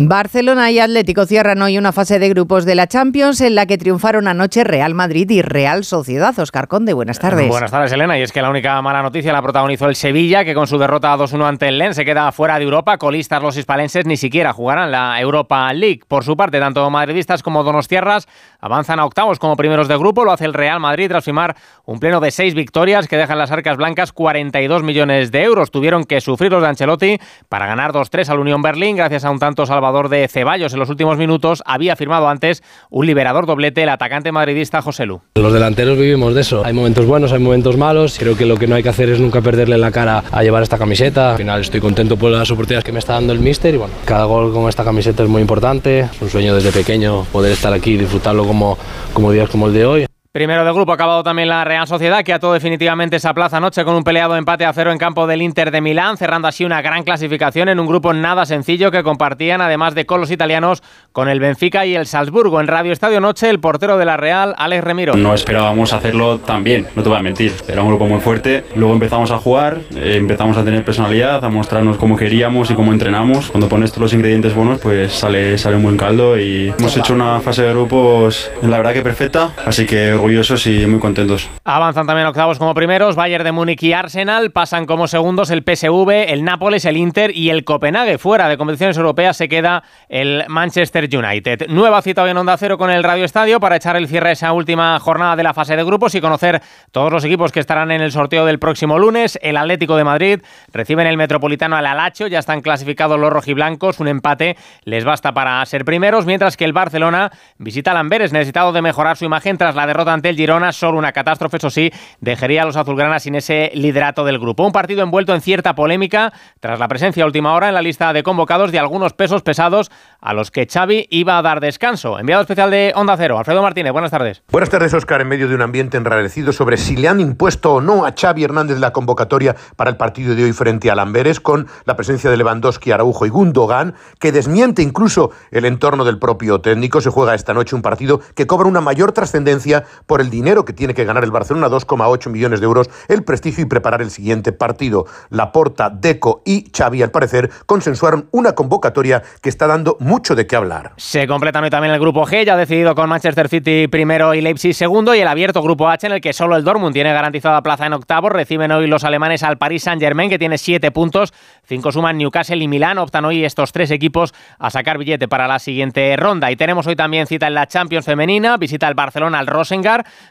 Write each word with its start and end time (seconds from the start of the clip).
Barcelona 0.00 0.70
y 0.70 0.78
Atlético 0.78 1.26
cierran 1.26 1.60
hoy 1.60 1.76
una 1.76 1.90
fase 1.90 2.20
de 2.20 2.28
grupos 2.28 2.64
de 2.64 2.76
la 2.76 2.86
Champions 2.86 3.40
en 3.40 3.56
la 3.56 3.66
que 3.66 3.78
triunfaron 3.78 4.28
anoche 4.28 4.62
Real 4.62 4.94
Madrid 4.94 5.28
y 5.28 5.42
Real 5.42 5.82
Sociedad. 5.82 6.38
Oscar 6.38 6.68
Conde, 6.68 6.92
buenas 6.92 7.18
tardes. 7.18 7.48
Buenas 7.48 7.72
tardes, 7.72 7.90
Elena. 7.90 8.16
Y 8.16 8.22
es 8.22 8.30
que 8.30 8.40
la 8.40 8.48
única 8.48 8.80
mala 8.80 9.02
noticia 9.02 9.32
la 9.32 9.42
protagonizó 9.42 9.88
el 9.88 9.96
Sevilla, 9.96 10.44
que 10.44 10.54
con 10.54 10.68
su 10.68 10.78
derrota 10.78 11.16
2-1 11.16 11.48
ante 11.48 11.66
el 11.66 11.78
Lens 11.78 11.96
se 11.96 12.04
queda 12.04 12.30
fuera 12.30 12.60
de 12.60 12.64
Europa. 12.64 12.96
Colistas 12.96 13.42
los 13.42 13.56
hispalenses 13.56 14.06
ni 14.06 14.16
siquiera 14.16 14.52
jugarán 14.52 14.92
la 14.92 15.20
Europa 15.20 15.72
League. 15.72 16.02
Por 16.06 16.22
su 16.22 16.36
parte, 16.36 16.60
tanto 16.60 16.88
madridistas 16.90 17.42
como 17.42 17.64
donostiarras 17.64 18.28
avanzan 18.60 19.00
a 19.00 19.04
octavos 19.04 19.40
como 19.40 19.56
primeros 19.56 19.88
de 19.88 19.98
grupo. 19.98 20.24
Lo 20.24 20.30
hace 20.30 20.44
el 20.44 20.54
Real 20.54 20.78
Madrid 20.78 21.08
tras 21.08 21.24
firmar 21.24 21.56
un 21.86 21.98
pleno 21.98 22.20
de 22.20 22.30
seis 22.30 22.54
victorias 22.54 23.08
que 23.08 23.16
dejan 23.16 23.36
las 23.36 23.50
arcas 23.50 23.76
blancas 23.76 24.12
42 24.12 24.84
millones 24.84 25.32
de 25.32 25.42
euros. 25.42 25.72
Tuvieron 25.72 26.04
que 26.04 26.20
sufrir 26.20 26.52
los 26.52 26.62
de 26.62 26.68
Ancelotti 26.68 27.18
para 27.48 27.66
ganar 27.66 27.92
2-3 27.92 28.28
al 28.28 28.38
Unión 28.38 28.62
Berlín 28.62 28.94
gracias 28.94 29.24
a 29.24 29.30
un 29.32 29.40
tanto 29.40 29.66
salvador 29.66 29.87
de 29.88 30.28
Ceballos 30.28 30.72
en 30.74 30.78
los 30.78 30.90
últimos 30.90 31.16
minutos, 31.16 31.62
había 31.64 31.96
firmado 31.96 32.28
antes 32.28 32.62
un 32.90 33.06
liberador 33.06 33.46
doblete 33.46 33.82
el 33.82 33.88
atacante 33.88 34.32
madridista 34.32 34.82
José 34.82 35.06
Lu. 35.06 35.20
Los 35.34 35.52
delanteros 35.52 35.98
vivimos 35.98 36.34
de 36.34 36.42
eso. 36.42 36.62
Hay 36.64 36.72
momentos 36.74 37.06
buenos, 37.06 37.32
hay 37.32 37.38
momentos 37.38 37.76
malos. 37.76 38.18
Creo 38.18 38.36
que 38.36 38.44
lo 38.44 38.56
que 38.56 38.66
no 38.66 38.74
hay 38.74 38.82
que 38.82 38.90
hacer 38.90 39.08
es 39.08 39.18
nunca 39.18 39.40
perderle 39.40 39.78
la 39.78 39.90
cara 39.90 40.22
a 40.30 40.42
llevar 40.42 40.62
esta 40.62 40.78
camiseta. 40.78 41.32
Al 41.32 41.38
final 41.38 41.60
estoy 41.62 41.80
contento 41.80 42.16
por 42.16 42.30
las 42.30 42.50
oportunidades 42.50 42.84
que 42.84 42.92
me 42.92 42.98
está 42.98 43.14
dando 43.14 43.32
el 43.32 43.40
míster 43.40 43.74
y 43.74 43.78
bueno, 43.78 43.94
cada 44.04 44.24
gol 44.24 44.52
con 44.52 44.68
esta 44.68 44.84
camiseta 44.84 45.22
es 45.22 45.28
muy 45.28 45.40
importante. 45.40 46.00
Es 46.00 46.20
un 46.20 46.28
sueño 46.28 46.54
desde 46.54 46.70
pequeño 46.70 47.24
poder 47.32 47.52
estar 47.52 47.72
aquí 47.72 47.92
y 47.92 47.96
disfrutarlo 47.96 48.44
como, 48.44 48.76
como 49.14 49.32
días 49.32 49.48
como 49.48 49.68
el 49.68 49.72
de 49.72 49.86
hoy. 49.86 50.07
Primero 50.38 50.64
de 50.64 50.70
grupo 50.70 50.92
ha 50.92 50.94
acabado 50.94 51.24
también 51.24 51.48
la 51.48 51.64
Real 51.64 51.88
Sociedad, 51.88 52.22
que 52.22 52.32
ató 52.32 52.52
definitivamente 52.52 53.16
esa 53.16 53.34
plaza 53.34 53.56
anoche 53.56 53.84
con 53.84 53.96
un 53.96 54.04
peleado 54.04 54.36
empate 54.36 54.64
a 54.64 54.72
cero 54.72 54.92
en 54.92 54.98
campo 54.98 55.26
del 55.26 55.42
Inter 55.42 55.72
de 55.72 55.80
Milán, 55.80 56.16
cerrando 56.16 56.46
así 56.46 56.64
una 56.64 56.80
gran 56.80 57.02
clasificación 57.02 57.68
en 57.68 57.80
un 57.80 57.88
grupo 57.88 58.12
nada 58.12 58.46
sencillo 58.46 58.92
que 58.92 59.02
compartían, 59.02 59.60
además 59.60 59.96
de 59.96 60.06
con 60.06 60.20
los 60.20 60.30
italianos, 60.30 60.80
con 61.10 61.28
el 61.28 61.40
Benfica 61.40 61.86
y 61.86 61.96
el 61.96 62.06
Salzburgo. 62.06 62.60
En 62.60 62.68
Radio 62.68 62.92
Estadio 62.92 63.20
Noche, 63.20 63.50
el 63.50 63.58
portero 63.58 63.98
de 63.98 64.04
la 64.04 64.16
Real, 64.16 64.54
Alex 64.56 64.84
Remiro. 64.84 65.16
No 65.16 65.34
esperábamos 65.34 65.92
hacerlo 65.92 66.38
tan 66.38 66.62
bien, 66.62 66.86
no 66.94 67.02
te 67.02 67.08
voy 67.08 67.18
a 67.18 67.22
mentir. 67.22 67.52
Era 67.66 67.82
un 67.82 67.88
grupo 67.88 68.06
muy 68.06 68.20
fuerte. 68.20 68.62
Luego 68.76 68.94
empezamos 68.94 69.32
a 69.32 69.38
jugar, 69.38 69.80
eh, 69.96 70.18
empezamos 70.18 70.56
a 70.56 70.64
tener 70.64 70.84
personalidad, 70.84 71.44
a 71.44 71.48
mostrarnos 71.48 71.96
cómo 71.96 72.16
queríamos 72.16 72.70
y 72.70 72.74
cómo 72.74 72.92
entrenamos. 72.92 73.50
Cuando 73.50 73.68
pones 73.68 73.90
todos 73.90 74.02
los 74.02 74.12
ingredientes 74.12 74.54
buenos, 74.54 74.78
pues 74.78 75.14
sale, 75.14 75.58
sale 75.58 75.74
un 75.74 75.82
buen 75.82 75.96
caldo 75.96 76.38
y 76.38 76.72
hemos 76.78 76.96
hecho 76.96 77.12
una 77.12 77.40
fase 77.40 77.62
de 77.62 77.70
grupos, 77.70 78.52
la 78.62 78.76
verdad 78.76 78.92
que 78.92 79.02
perfecta, 79.02 79.50
así 79.66 79.84
que 79.84 80.27
y 80.28 80.86
muy 80.86 81.00
contentos. 81.00 81.48
Avanzan 81.64 82.06
también 82.06 82.26
octavos 82.26 82.58
como 82.58 82.74
primeros, 82.74 83.16
Bayern 83.16 83.44
de 83.44 83.52
Múnich 83.52 83.82
y 83.82 83.92
Arsenal, 83.92 84.50
pasan 84.50 84.84
como 84.84 85.08
segundos 85.08 85.50
el 85.50 85.62
PSV, 85.62 86.32
el 86.32 86.44
Nápoles, 86.44 86.84
el 86.84 86.96
Inter 86.96 87.34
y 87.34 87.50
el 87.50 87.64
Copenhague. 87.64 88.18
Fuera 88.18 88.48
de 88.48 88.58
competiciones 88.58 88.96
europeas 88.96 89.36
se 89.36 89.48
queda 89.48 89.82
el 90.08 90.44
Manchester 90.48 91.08
United. 91.10 91.68
Nueva 91.68 92.02
cita 92.02 92.22
hoy 92.22 92.30
en 92.30 92.36
Onda 92.36 92.56
Cero 92.58 92.76
con 92.76 92.90
el 92.90 93.04
Radio 93.04 93.24
Estadio 93.24 93.58
para 93.58 93.76
echar 93.76 93.96
el 93.96 94.06
cierre 94.06 94.30
a 94.30 94.32
esa 94.32 94.52
última 94.52 94.98
jornada 95.00 95.36
de 95.36 95.42
la 95.42 95.54
fase 95.54 95.76
de 95.76 95.84
grupos 95.84 96.14
y 96.14 96.20
conocer 96.20 96.60
todos 96.92 97.10
los 97.10 97.24
equipos 97.24 97.50
que 97.50 97.60
estarán 97.60 97.90
en 97.90 98.00
el 98.00 98.12
sorteo 98.12 98.44
del 98.44 98.58
próximo 98.58 98.98
lunes. 98.98 99.38
El 99.40 99.56
Atlético 99.56 99.96
de 99.96 100.04
Madrid 100.04 100.40
recibe 100.72 101.02
en 101.02 101.08
el 101.08 101.16
Metropolitano 101.16 101.76
al 101.76 101.86
Alacho, 101.86 102.26
ya 102.26 102.38
están 102.38 102.60
clasificados 102.60 103.18
los 103.18 103.32
rojiblancos, 103.32 104.00
un 104.00 104.08
empate 104.08 104.56
les 104.84 105.04
basta 105.04 105.32
para 105.32 105.64
ser 105.64 105.84
primeros, 105.84 106.26
mientras 106.26 106.56
que 106.56 106.64
el 106.64 106.72
Barcelona 106.72 107.30
visita 107.58 107.92
a 107.92 107.98
Amberes, 107.98 108.32
necesitado 108.32 108.72
de 108.72 108.82
mejorar 108.82 109.16
su 109.16 109.24
imagen 109.24 109.58
tras 109.58 109.74
la 109.74 109.86
derrota 109.86 110.17
ante 110.18 110.28
el 110.28 110.36
Girona, 110.36 110.72
solo 110.72 110.98
una 110.98 111.12
catástrofe, 111.12 111.56
eso 111.56 111.70
sí, 111.70 111.90
dejaría 112.20 112.62
a 112.62 112.66
los 112.66 112.76
azulgranas 112.76 113.22
sin 113.22 113.34
ese 113.36 113.70
liderato 113.74 114.24
del 114.24 114.38
grupo. 114.38 114.64
Un 114.64 114.72
partido 114.72 115.02
envuelto 115.02 115.34
en 115.34 115.40
cierta 115.40 115.74
polémica 115.74 116.32
tras 116.60 116.78
la 116.78 116.88
presencia 116.88 117.22
a 117.22 117.26
última 117.26 117.54
hora 117.54 117.68
en 117.68 117.74
la 117.74 117.82
lista 117.82 118.12
de 118.12 118.22
convocados 118.22 118.72
de 118.72 118.78
algunos 118.78 119.12
pesos 119.12 119.42
pesados 119.42 119.90
a 120.20 120.34
los 120.34 120.50
que 120.50 120.66
Xavi 120.66 121.06
iba 121.10 121.38
a 121.38 121.42
dar 121.42 121.60
descanso. 121.60 122.18
Enviado 122.18 122.42
especial 122.42 122.70
de 122.70 122.92
Onda 122.96 123.16
Cero, 123.16 123.38
Alfredo 123.38 123.62
Martínez, 123.62 123.92
buenas 123.92 124.10
tardes. 124.10 124.42
Buenas 124.50 124.70
tardes, 124.70 124.92
Oscar, 124.92 125.20
en 125.20 125.28
medio 125.28 125.48
de 125.48 125.54
un 125.54 125.62
ambiente 125.62 125.96
enrarecido 125.96 126.52
sobre 126.52 126.76
si 126.76 126.96
le 126.96 127.08
han 127.08 127.20
impuesto 127.20 127.74
o 127.74 127.80
no 127.80 128.04
a 128.04 128.12
Xavi 128.18 128.42
Hernández 128.42 128.78
la 128.78 128.92
convocatoria 128.92 129.54
para 129.76 129.90
el 129.90 129.96
partido 129.96 130.34
de 130.34 130.44
hoy 130.44 130.52
frente 130.52 130.90
a 130.90 130.96
Lamberes, 130.96 131.38
con 131.40 131.68
la 131.84 131.94
presencia 131.94 132.28
de 132.28 132.36
Lewandowski, 132.36 132.90
Araujo 132.90 133.24
y 133.24 133.28
Gundogan, 133.28 133.94
que 134.18 134.32
desmiente 134.32 134.82
incluso 134.82 135.30
el 135.52 135.64
entorno 135.64 136.04
del 136.04 136.18
propio 136.18 136.60
técnico. 136.60 137.00
Se 137.00 137.10
juega 137.10 137.34
esta 137.34 137.54
noche 137.54 137.76
un 137.76 137.82
partido 137.82 138.20
que 138.34 138.46
cobra 138.46 138.68
una 138.68 138.80
mayor 138.80 139.12
trascendencia 139.12 139.84
por 140.06 140.20
el 140.20 140.30
dinero 140.30 140.64
que 140.64 140.72
tiene 140.72 140.94
que 140.94 141.04
ganar 141.04 141.24
el 141.24 141.30
Barcelona, 141.30 141.68
2,8 141.68 142.30
millones 142.30 142.60
de 142.60 142.66
euros, 142.66 142.90
el 143.08 143.24
prestigio 143.24 143.64
y 143.64 143.66
preparar 143.66 144.02
el 144.02 144.10
siguiente 144.10 144.52
partido. 144.52 145.06
Laporta, 145.30 145.90
Deco 145.90 146.42
y 146.44 146.70
Xavi, 146.76 147.02
al 147.02 147.10
parecer, 147.10 147.50
consensuaron 147.66 148.28
una 148.32 148.54
convocatoria 148.54 149.22
que 149.42 149.48
está 149.48 149.66
dando 149.66 149.96
mucho 150.00 150.34
de 150.34 150.46
qué 150.46 150.56
hablar. 150.56 150.92
Se 150.96 151.26
completan 151.26 151.64
hoy 151.64 151.70
también 151.70 151.92
el 151.92 152.00
grupo 152.00 152.26
G, 152.26 152.44
ya 152.44 152.56
decidido 152.56 152.94
con 152.94 153.08
Manchester 153.08 153.48
City 153.48 153.88
primero 153.88 154.34
y 154.34 154.40
Leipzig 154.40 154.74
segundo, 154.74 155.14
y 155.14 155.20
el 155.20 155.28
abierto 155.28 155.62
grupo 155.62 155.88
H, 155.88 156.06
en 156.06 156.12
el 156.12 156.20
que 156.20 156.32
solo 156.32 156.56
el 156.56 156.64
Dortmund 156.64 156.92
tiene 156.92 157.12
garantizada 157.12 157.62
plaza 157.62 157.86
en 157.86 157.92
octavo. 157.92 158.28
Reciben 158.28 158.72
hoy 158.72 158.86
los 158.86 159.04
alemanes 159.04 159.42
al 159.42 159.58
Paris 159.58 159.82
Saint-Germain, 159.82 160.30
que 160.30 160.38
tiene 160.38 160.58
siete 160.58 160.90
puntos, 160.90 161.32
cinco 161.64 161.92
suman 161.92 162.18
Newcastle 162.18 162.62
y 162.62 162.68
Milán. 162.68 162.98
Optan 162.98 163.24
hoy 163.24 163.44
estos 163.44 163.72
tres 163.72 163.90
equipos 163.90 164.34
a 164.58 164.70
sacar 164.70 164.98
billete 164.98 165.28
para 165.28 165.46
la 165.46 165.58
siguiente 165.58 166.16
ronda. 166.16 166.50
Y 166.50 166.56
tenemos 166.56 166.86
hoy 166.86 166.96
también 166.96 167.26
cita 167.26 167.46
en 167.46 167.54
la 167.54 167.66
Champions 167.66 168.06
femenina, 168.06 168.56
visita 168.56 168.88
el 168.88 168.94
Barcelona 168.94 169.38
al 169.38 169.46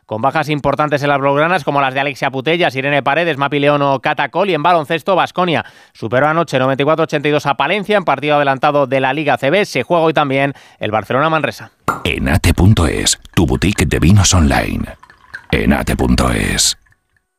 Con 0.06 0.22
bajas 0.22 0.50
importantes 0.50 1.01
en 1.03 1.09
las 1.09 1.19
blaugranas 1.19 1.63
como 1.63 1.81
las 1.81 1.94
de 1.94 2.00
Alexia 2.00 2.31
Putellas, 2.31 2.75
Irene 2.75 3.03
Paredes, 3.03 3.38
Mapi 3.38 3.59
León 3.59 3.81
o 3.81 4.00
Catacol 4.00 4.50
y 4.50 4.53
en 4.53 4.63
baloncesto 4.63 5.16
Basconia 5.16 5.66
superó 5.94 6.28
anoche 6.28 6.59
94-82 6.59 7.45
a 7.45 7.57
Palencia 7.57 7.97
en 7.97 8.06
partido 8.06 8.35
adelantado 8.35 8.88
de 8.88 9.00
la 9.00 9.13
Liga 9.13 9.38
CB. 9.38 9.66
Se 9.66 9.84
juega 9.84 10.03
hoy 10.03 10.13
también 10.13 10.53
el 10.79 10.91
Barcelona 10.91 11.29
Manresa. 11.29 11.72
Enate.es, 12.03 13.19
tu 13.34 13.45
boutique 13.45 13.85
de 13.85 14.00
vinos 14.00 14.34
online. 14.34 14.85
Enate.es 15.51 16.78